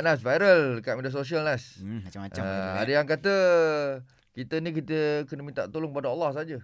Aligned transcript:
Nas 0.00 0.24
viral 0.24 0.80
dekat 0.80 0.96
media 0.96 1.12
sosial 1.12 1.44
Nas. 1.44 1.78
Hmm, 1.78 2.02
macam-macam. 2.02 2.42
Uh, 2.42 2.74
ada 2.80 2.90
yang 2.90 3.06
kata 3.06 3.34
kita 4.34 4.58
ni 4.58 4.74
kita 4.74 5.28
kena 5.28 5.46
minta 5.46 5.68
tolong 5.70 5.94
pada 5.94 6.10
Allah 6.10 6.34
saja. 6.34 6.58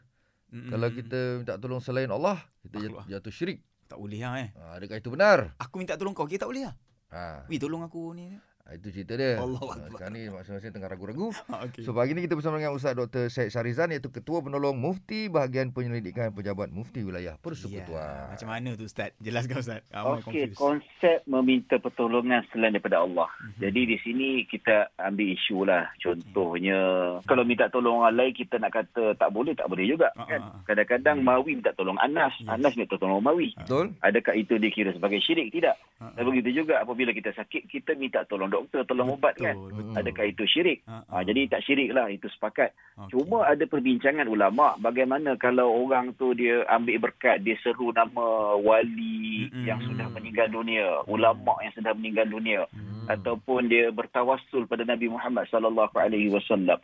Mm-mm. 0.51 0.67
Kalau 0.73 0.89
kita 0.91 1.19
minta 1.39 1.55
tolong 1.61 1.79
selain 1.79 2.11
Allah, 2.11 2.43
kita 2.67 2.83
Makhluk. 2.83 3.07
jat- 3.07 3.23
jatuh 3.23 3.31
syirik. 3.31 3.61
tak 3.87 3.99
boleh 3.99 4.23
lah 4.23 4.35
eh. 4.39 4.49
Uh, 4.55 4.73
adakah 4.79 4.97
itu 5.03 5.11
benar? 5.11 5.39
Aku 5.59 5.79
minta 5.79 5.99
tolong 5.99 6.15
kau, 6.15 6.27
kita 6.27 6.47
tak 6.47 6.51
boleh 6.55 6.71
lah. 6.71 6.75
Ha, 7.11 7.43
Wih, 7.51 7.59
tolong 7.59 7.83
aku 7.83 8.15
ni. 8.15 8.39
Itu 8.73 8.89
cerita 8.91 9.15
dia. 9.15 9.37
Allahu 9.37 9.67
Ah. 9.71 9.87
Sekarang 9.89 10.13
ni 10.13 10.27
masing-masing 10.27 10.71
tengah 10.71 10.89
ragu-ragu. 10.89 11.29
Ha, 11.51 11.65
okay. 11.65 11.83
So 11.83 11.91
pagi 11.91 12.13
ni 12.13 12.23
kita 12.23 12.35
bersama 12.35 12.57
dengan 12.57 12.73
Ustaz 12.73 12.93
Dr. 12.93 13.27
Syed 13.27 13.51
Syarizan 13.51 13.91
iaitu 13.91 14.09
Ketua 14.09 14.39
Penolong 14.39 14.75
Mufti 14.75 15.27
Bahagian 15.27 15.71
Penyelidikan 15.71 16.31
Pejabat 16.31 16.71
Mufti 16.71 17.01
Wilayah 17.01 17.35
Ya, 17.35 17.41
Persekutuan. 17.41 18.31
macam 18.31 18.49
mana 18.49 18.69
tu 18.73 18.85
Ustaz? 18.85 19.11
Jelaskan 19.19 19.57
Ustaz. 19.59 19.81
Okey, 19.91 20.55
konsep 20.55 21.21
meminta 21.25 21.77
pertolongan 21.77 22.47
selain 22.49 22.71
daripada 22.71 23.01
Allah. 23.01 23.27
Mhm. 23.49 23.61
Jadi 23.61 23.81
di 23.85 23.97
sini 24.01 24.29
kita 24.45 24.77
ambil 24.97 25.27
isu 25.29 25.59
lah. 25.63 25.91
Contohnya, 25.99 26.79
kalau 27.25 27.43
minta 27.43 27.67
tolong 27.69 28.01
orang 28.01 28.15
lain, 28.17 28.33
kita 28.33 28.57
nak 28.57 28.73
kata 28.73 29.15
tak 29.15 29.31
boleh, 29.31 29.53
tak 29.53 29.67
boleh 29.67 29.85
juga. 29.85 30.13
Ah, 30.15 30.27
Kan? 30.27 30.41
ah, 30.41 30.53
ah. 30.53 30.63
Kadang-kadang 30.65 31.17
Mawi 31.21 31.57
minta 31.57 31.73
tolong 31.73 31.99
Anas. 31.99 32.33
Yes. 32.37 32.49
Anas 32.49 32.73
minta 32.75 32.95
tolong 32.95 33.19
Mawi. 33.19 33.51
Betul? 33.57 33.93
Adakah 34.01 34.35
itu 34.35 34.55
dikira 34.57 34.91
sebagai 34.91 35.19
syirik? 35.19 35.51
Tidak. 35.51 35.77
Ah, 35.99 36.15
Dan 36.15 36.23
begitu 36.27 36.63
juga 36.63 36.79
apabila 36.79 37.11
kita 37.11 37.33
sakit, 37.33 37.67
kita 37.67 37.95
minta 37.95 38.23
tolong 38.25 38.49
doktor, 38.61 38.85
tolong 38.85 39.17
ubat 39.17 39.35
kan. 39.35 39.57
Betul. 39.57 39.97
Adakah 39.97 40.25
itu 40.29 40.43
syirik? 40.45 40.79
Ah, 40.85 41.01
Ha, 41.09 41.25
jadi 41.25 41.49
tak 41.49 41.65
syirik 41.65 41.91
lah, 41.91 42.07
itu 42.07 42.29
sepakat. 42.29 42.71
Okey. 43.01 43.17
Cuma 43.17 43.49
ada 43.49 43.65
perbincangan 43.65 44.29
ulama 44.29 44.77
bagaimana 44.77 45.35
kalau 45.35 45.73
orang 45.87 46.13
tu 46.15 46.37
dia 46.37 46.63
ambil 46.69 47.09
berkat 47.09 47.41
dia 47.41 47.57
seru 47.61 47.91
nama 47.91 48.55
wali 48.61 49.49
Mm-mm. 49.49 49.65
yang 49.65 49.81
sudah 49.81 50.07
meninggal 50.13 50.47
dunia, 50.47 51.01
ulama 51.09 51.57
yang 51.65 51.73
sudah 51.73 51.93
meninggal 51.97 52.29
dunia 52.29 52.63
Hmm. 52.71 53.09
ataupun 53.09 53.73
dia 53.73 53.89
bertawassul 53.89 54.69
pada 54.69 54.85
Nabi 54.85 55.09
Muhammad 55.09 55.49
sallallahu 55.49 55.97
alaihi 55.97 56.29
wasallam. 56.29 56.77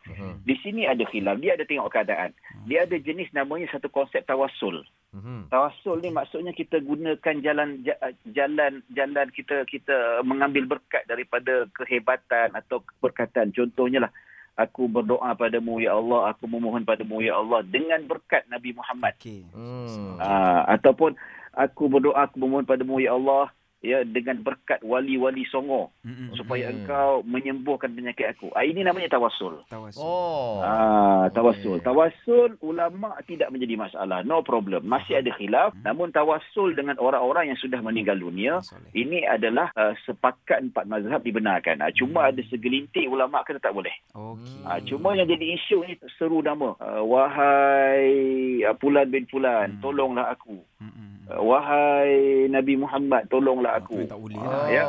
Di 0.48 0.56
sini 0.64 0.88
ada 0.88 1.04
khilaf, 1.04 1.36
dia 1.38 1.52
ada 1.52 1.68
tengok 1.68 1.92
keadaan. 1.92 2.32
Dia 2.64 2.88
ada 2.88 2.96
jenis 2.96 3.28
namanya 3.36 3.68
satu 3.68 3.92
konsep 3.92 4.24
tawassul. 4.24 4.80
Mhm. 5.16 5.48
Tawassul 5.48 6.04
ni 6.04 6.12
maksudnya 6.12 6.52
kita 6.52 6.76
gunakan 6.84 7.36
jalan 7.40 7.80
ja- 7.80 8.00
jalan 8.28 8.84
jalan 8.92 9.28
kita 9.32 9.64
kita 9.64 10.20
mengambil 10.20 10.76
berkat 10.76 11.08
daripada 11.08 11.64
kehebatan 11.72 12.52
atau 12.52 12.84
keberkatan. 12.84 13.48
Contohnya 13.56 14.04
lah 14.04 14.12
aku 14.60 14.88
berdoa 14.92 15.32
padamu 15.32 15.80
ya 15.80 15.96
Allah, 15.96 16.36
aku 16.36 16.44
memohon 16.44 16.84
padamu 16.84 17.24
ya 17.24 17.40
Allah 17.40 17.64
dengan 17.64 18.04
berkat 18.04 18.44
Nabi 18.52 18.76
Muhammad. 18.76 19.16
Okey. 19.16 19.48
Hmm. 19.56 20.20
Ah, 20.20 20.68
ataupun 20.76 21.16
aku 21.56 21.88
berdoa 21.88 22.28
aku 22.28 22.36
memohon 22.36 22.68
padamu 22.68 23.00
ya 23.00 23.16
Allah 23.16 23.48
ya 23.86 24.02
dengan 24.02 24.42
berkat 24.42 24.82
wali-wali 24.82 25.46
songo 25.46 25.94
Mm-mm. 26.02 26.34
supaya 26.34 26.66
Hmm. 26.66 26.82
engkau 26.82 27.10
menyembuhkan 27.22 27.94
penyakit 27.94 28.34
aku. 28.34 28.50
Ah, 28.50 28.66
ini 28.66 28.82
namanya 28.82 29.14
tawassul. 29.14 29.62
Tawasul. 29.66 30.02
Oh. 30.02 30.58
Ah, 30.58 31.30
tawassul. 31.30 31.78
Okey. 31.78 31.86
Tawassul 31.86 32.50
ulama 32.60 33.14
tidak 33.24 33.48
menjadi 33.48 33.78
masalah. 33.78 34.20
No 34.20 34.42
problem. 34.42 34.82
Masih 34.82 35.22
ada 35.22 35.30
khilaf. 35.32 35.70
Hmm. 35.72 35.86
Namun 35.86 36.10
tawassul 36.10 36.74
dengan 36.74 36.98
orang-orang 36.98 37.48
yang 37.48 37.58
sudah 37.58 37.78
meninggal 37.78 38.18
dunia 38.18 38.58
Soleh. 38.60 38.90
ini 38.92 39.22
adalah 39.22 39.70
uh, 39.72 39.94
sepakat 40.02 40.66
empat 40.66 40.84
mazhab 40.84 41.22
dibenarkan. 41.22 41.78
Uh, 41.78 41.94
cuma 41.94 42.26
Hmm. 42.26 42.30
ada 42.34 42.42
segelintir 42.44 43.06
ulama 43.06 43.40
kata 43.40 43.62
tak 43.62 43.70
boleh. 43.70 43.94
Okey. 44.10 44.66
Uh, 44.66 44.80
cuma 44.84 45.14
yang 45.14 45.24
jadi 45.24 45.54
isu 45.54 45.78
ni 45.84 45.94
seru 46.16 46.42
nama. 46.42 46.74
Uh, 46.76 47.06
wahai 47.06 48.10
uh, 48.62 48.74
Fulan 48.76 49.06
bin 49.06 49.26
Fulan, 49.26 49.78
Hmm. 49.78 49.80
tolonglah 49.80 50.26
aku. 50.28 50.58
Mm-mm. 50.82 51.15
Uh, 51.26 51.42
wahai 51.42 52.10
Nabi 52.46 52.78
Muhammad, 52.78 53.26
tolonglah 53.26 53.82
Aku 53.82 53.98
tak 54.06 54.14
boleh 54.14 54.38
Oh. 54.38 54.46
lah. 54.46 54.66
ya. 54.70 54.84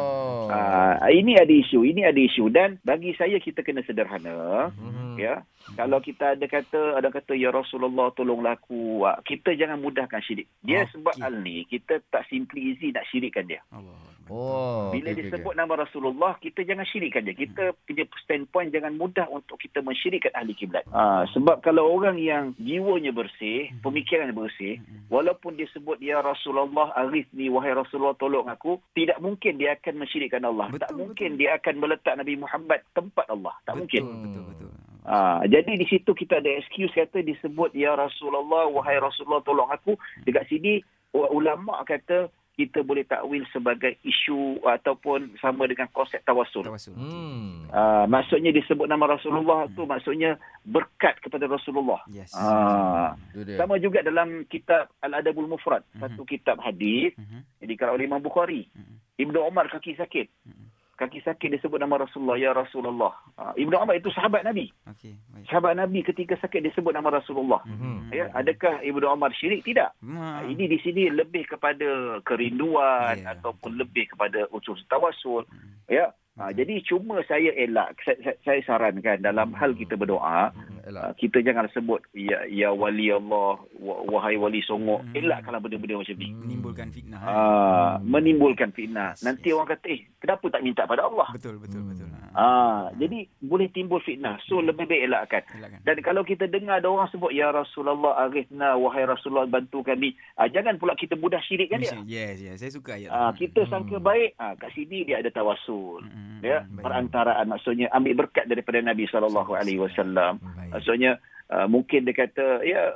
Ah, 0.47 1.09
ini 1.09 1.33
ada 1.33 1.49
isu, 1.49 1.81
ini 1.81 2.05
ada 2.05 2.15
isu 2.15 2.47
dan 2.47 2.77
bagi 2.81 3.11
saya 3.13 3.35
kita 3.35 3.59
kena 3.61 3.81
sederhana. 3.81 4.69
Mhm. 4.71 5.17
Ya, 5.17 5.41
kalau 5.73 5.97
kita 5.97 6.37
ada 6.37 6.45
kata 6.45 6.93
ada 6.93 7.09
kata 7.09 7.33
ya 7.33 7.49
Rasulullah 7.49 8.13
tolonglah 8.13 8.53
aku. 8.53 9.01
Ah, 9.01 9.17
Kita 9.19 9.51
jangan 9.51 9.81
mudahkan 9.81 10.21
syirik. 10.21 10.45
Dia 10.61 10.85
Okey. 10.85 10.93
sebab 10.93 11.13
hal 11.17 11.33
ni 11.41 11.65
kita 11.65 11.99
tak 12.07 12.23
simply 12.27 12.71
easy 12.71 12.93
nak 12.93 13.09
syirikkan 13.09 13.43
dia. 13.43 13.65
Allah. 13.73 13.97
Oh. 14.27 14.91
Bila 14.91 15.11
okey, 15.11 15.27
disebut 15.27 15.53
nama 15.55 15.73
Rasulullah, 15.79 16.35
kita 16.39 16.63
jangan 16.63 16.83
syirikkan 16.83 17.23
dia. 17.23 17.35
Kita 17.35 17.75
punya 17.87 18.03
standpoint 18.23 18.71
jangan 18.75 18.95
mudah 18.99 19.27
untuk 19.31 19.59
kita 19.59 19.79
mensyirikkan 19.83 20.35
ahli 20.35 20.53
kiblat. 20.55 20.83
Ah, 20.91 21.23
sebab 21.31 21.63
kalau 21.63 21.87
orang 21.87 22.19
yang 22.19 22.51
jiwanya 22.59 23.15
bersih, 23.15 23.71
pemikirannya 23.81 24.35
bersih, 24.35 24.79
walaupun 25.07 25.55
dia 25.55 25.67
sebut 25.71 25.99
ya 26.03 26.19
Rasulullah 26.19 26.91
arifni 26.95 27.47
wahai 27.47 27.75
Rasulullah 27.75 28.15
tolong 28.19 28.51
aku, 28.51 28.79
tidak 28.93 29.19
mungkin 29.23 29.59
dia 29.59 29.75
akan 29.79 30.03
mensyirikkan 30.03 30.43
Allah. 30.43 30.67
tak 30.75 30.91
Betul, 30.91 30.99
mungkin 30.99 31.29
betul. 31.35 31.39
dia 31.39 31.49
akan 31.55 31.75
meletak 31.79 32.13
Nabi 32.19 32.33
Muhammad 32.35 32.79
tempat 32.91 33.25
Allah. 33.31 33.55
Tak 33.63 33.75
betul, 33.75 33.81
mungkin. 33.83 34.03
Betul, 34.03 34.43
betul. 34.51 34.69
Ah, 35.07 35.39
jadi 35.47 35.79
di 35.79 35.87
situ 35.87 36.11
kita 36.11 36.43
ada 36.43 36.51
excuse 36.59 36.91
kata 36.91 37.23
disebut 37.23 37.71
ya 37.71 37.95
Rasulullah 37.95 38.67
wahai 38.67 38.99
Rasulullah 38.99 39.39
tolong 39.47 39.71
aku. 39.71 39.95
Dekat 40.27 40.51
sini 40.51 40.83
ulama 41.15 41.79
kata 41.87 42.27
kita 42.57 42.81
boleh 42.81 43.05
takwil 43.05 43.45
sebagai 43.53 44.01
isu 44.01 44.65
ataupun 44.65 45.37
sama 45.37 45.69
dengan 45.69 45.85
konsep 45.93 46.17
tawassul. 46.25 46.65
Tawasul. 46.65 46.97
Hmm. 46.97 47.69
Ah, 47.69 48.09
maksudnya 48.09 48.49
disebut 48.49 48.89
nama 48.89 49.13
Rasulullah 49.13 49.69
tu 49.77 49.85
maksudnya 49.85 50.41
berkat 50.65 51.21
kepada 51.21 51.45
Rasulullah. 51.45 52.01
Yes. 52.09 52.33
Ah. 52.33 53.13
Dia. 53.37 53.61
Sama 53.61 53.77
juga 53.77 54.01
dalam 54.01 54.49
kitab 54.49 54.89
Al-Adabul 55.05 55.45
Mufrad, 55.45 55.85
Mhm. 55.93 56.01
satu 56.01 56.25
kitab 56.25 56.57
hadis 56.57 57.13
Mhm. 57.13 57.61
yang 57.61 57.69
dikarang 57.69 57.93
oleh 58.01 58.09
Imam 58.09 58.25
Bukhari. 58.25 58.65
Mhm. 58.73 59.21
Ibnu 59.21 59.37
Umar 59.45 59.69
kaki 59.69 59.93
sakit. 59.93 60.25
Mhm. 60.49 60.56
Kaki 60.97 61.21
sakit 61.21 61.53
disebut 61.53 61.77
nama 61.77 62.01
Rasulullah, 62.01 62.35
ya 62.35 62.51
Rasulullah. 62.51 63.13
Ah, 63.33 63.53
Ibnu 63.53 63.77
Umar 63.77 63.93
itu 63.93 64.09
sahabat 64.09 64.41
Nabi. 64.41 64.73
Okey. 64.89 65.13
Sahabat 65.45 65.77
Nabi 65.77 66.01
ketika 66.01 66.33
sakit 66.35 66.65
disebut 66.65 66.89
nama 66.89 67.13
Rasulullah. 67.13 67.61
Mhm. 67.63 68.09
Ya, 68.09 68.33
adakah 68.33 68.81
Ibnu 68.81 69.05
Umar 69.05 69.29
syirik? 69.31 69.61
Tidak. 69.61 69.93
Ma. 70.01 70.41
Ini 70.41 70.65
di 70.65 70.81
sini 70.81 71.07
lebih 71.07 71.45
kepada 71.45 72.17
kerinduan 72.25 73.13
Ya, 73.15 73.33
ataupun 73.33 73.77
lebih 73.77 74.09
kepada 74.09 74.49
unsur 74.49 74.73
tawasul. 74.85 75.45
Mhm. 75.45 75.85
Ya. 75.87 76.09
Ha, 76.37 76.53
Betul. 76.53 76.57
jadi 76.61 76.75
cuma 76.85 77.15
saya 77.25 77.49
elak, 77.49 77.97
saya, 78.05 78.17
saya, 78.21 78.37
saya 78.45 78.61
sarankan 78.63 79.25
dalam 79.25 79.57
hal 79.57 79.73
kita 79.73 79.97
berdoa, 79.97 80.53
Hmm, 80.53 80.77
uh, 80.77 80.85
Elak. 80.85 81.17
kita 81.17 81.41
jangan 81.41 81.65
sebut 81.73 81.97
ya, 82.13 82.45
ya 82.45 82.69
wali 82.69 83.09
Allah, 83.09 83.57
wa- 83.73 84.01
wahai 84.05 84.37
wali 84.37 84.61
songo. 84.61 85.01
Hmm. 85.01 85.17
Elakkanlah 85.17 85.57
benda-benda 85.57 85.97
macam 85.97 86.13
ni. 86.13 86.29
Menimbulkan 86.29 86.93
fitnah. 86.93 87.17
eh. 87.17 87.25
Ah, 87.25 87.93
menimbulkan 88.05 88.69
fitnah. 88.69 89.17
Yes, 89.17 89.25
Nanti 89.25 89.49
yes. 89.49 89.57
orang 89.57 89.69
kata, 89.73 89.85
eh, 89.89 90.01
kenapa 90.27 90.43
tak 90.51 90.59
minta 90.59 90.83
pada 90.83 91.07
Allah? 91.07 91.31
Betul, 91.31 91.55
betul, 91.55 91.79
Hmm. 91.79 91.95
betul. 91.95 92.07
Ah, 92.35 92.91
jadi 92.99 93.23
boleh 93.39 93.71
timbul 93.71 94.03
fitnah. 94.03 94.35
So 94.45 94.59
lebih 94.59 94.83
baik 94.83 95.07
elakkan. 95.07 95.41
Elakkan. 95.55 95.79
Dan 95.87 95.95
kalau 96.03 96.21
kita 96.21 96.45
dengar 96.45 96.83
ada 96.83 96.91
orang 96.91 97.07
sebut 97.07 97.31
ya 97.31 97.49
Rasulullah 97.49 98.19
arifna 98.19 98.75
wahai 98.75 99.07
Rasulullah 99.07 99.47
bantu 99.47 99.81
kami. 99.81 100.11
Ah, 100.35 100.45
jangan 100.45 100.75
pula 100.75 100.93
kita 100.93 101.15
mudah 101.15 101.39
syirikkan 101.39 101.79
dia. 101.79 101.95
Yes, 102.03 102.43
yes. 102.43 102.59
Saya 102.59 102.75
suka 102.75 102.99
ayat. 102.99 103.09
Ah, 103.09 103.31
kita 103.31 103.63
Hmm. 103.63 103.71
sangka 103.71 103.97
baik, 103.97 104.35
ah, 104.35 104.53
kat 104.53 104.75
sini 104.75 105.07
dia 105.07 105.23
ada 105.23 105.31
tawasul. 105.31 106.03
Mm-mm. 106.03 106.43
Ya, 106.43 106.67
Baik. 106.67 106.83
perantaraan 106.83 107.47
maksudnya 107.47 107.87
ambil 107.89 108.27
berkat 108.27 108.45
daripada 108.45 108.83
Nabi 108.83 109.07
sallallahu 109.07 109.55
alaihi 109.55 109.79
wasallam. 109.79 110.37
Baik. 110.43 110.75
Maksudnya 110.75 111.11
uh, 111.47 111.65
mungkin 111.65 112.03
dia 112.03 112.13
kata 112.13 112.61
ya 112.61 112.91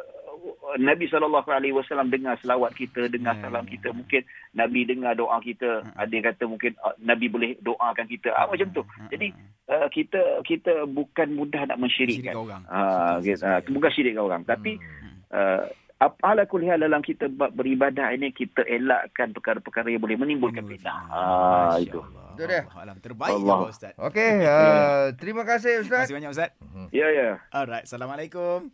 Nabi 0.75 1.07
sallallahu 1.07 1.47
alaihi 1.47 1.73
wasallam 1.73 2.07
dengar 2.07 2.37
selawat 2.39 2.71
kita, 2.73 3.07
dengar 3.07 3.35
Ya, 3.35 3.41
salam 3.43 3.65
ya. 3.65 3.71
kita. 3.73 3.89
Mungkin 3.91 4.21
Nabi 4.53 4.79
dengar 4.83 5.13
doa 5.13 5.37
kita. 5.39 5.81
Hmm. 5.81 5.93
Ada 5.95 6.11
yang 6.11 6.25
kata 6.27 6.43
mungkin 6.45 6.71
uh, 6.79 6.95
Nabi 6.97 7.25
boleh 7.27 7.51
doakan 7.59 8.05
kita. 8.05 8.29
Ah, 8.31 8.45
macam 8.45 8.69
tu. 8.69 8.83
Mm-mm. 8.83 9.09
Jadi 9.09 9.27
uh, 9.67 9.87
kita 9.87 10.21
kita 10.41 10.73
bukan 10.85 11.27
mudah 11.31 11.65
nak 11.65 11.77
mensyirikkan. 11.77 12.31
Syirikkan 12.31 12.37
orang. 12.37 12.61
Ah, 12.67 13.17
ya. 13.19 13.59
bukan 13.65 13.89
syirikkan 13.89 14.23
orang. 14.23 14.41
Tapi 14.43 14.77
Hmm. 14.77 15.17
uh, 15.31 15.63
apa 16.01 16.17
ala 16.25 16.49
kulli 16.49 16.65
hal 16.65 16.81
dalam 16.81 16.99
kita 16.99 17.29
beribadah 17.29 18.09
ini 18.09 18.33
kita 18.33 18.65
elakkan 18.65 19.31
perkara-perkara 19.31 19.85
yang 19.87 20.01
boleh 20.01 20.17
menimbulkan 20.17 20.65
fitnah. 20.65 20.97
Ah 21.07 21.77
Masya 21.77 21.85
itu. 21.85 22.01
Itu 22.33 22.43
dia. 22.49 22.65
Alam. 22.73 22.97
Terbaik 22.97 23.37
Allah. 23.37 23.57
Allah. 23.59 23.69
Ustaz. 23.69 23.93
Okey, 24.01 24.31
uh, 24.41 25.13
terima 25.21 25.45
kasih 25.45 25.85
Terima 25.85 25.85
Ustaz. 25.85 26.01
kasih 26.09 26.15
banyak 26.17 26.31
Ustaz. 26.33 26.49
Ya 26.89 27.05
ya. 27.07 27.29
Alright. 27.53 27.85
Assalamualaikum. 27.85 28.73